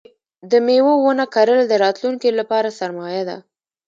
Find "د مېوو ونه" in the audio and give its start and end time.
0.51-1.25